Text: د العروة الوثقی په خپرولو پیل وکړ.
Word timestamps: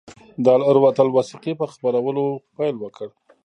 د 0.43 0.45
العروة 0.57 0.95
الوثقی 1.05 1.53
په 1.59 1.65
خپرولو 1.73 2.25
پیل 2.55 2.75
وکړ. 2.79 3.07